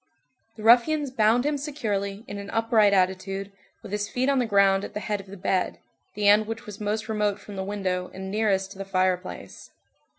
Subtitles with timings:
[0.55, 3.51] The ruffians bound him securely, in an upright attitude,
[3.83, 5.77] with his feet on the ground at the head of the bed,
[6.15, 9.69] the end which was most remote from the window, and nearest to the fireplace.